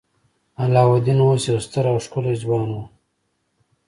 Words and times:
علاوالدین 0.63 1.19
اوس 1.23 1.41
یو 1.51 1.59
ستر 1.65 1.85
او 1.91 1.97
ښکلی 2.05 2.35
ځوان 2.43 2.67
و. 2.73 2.77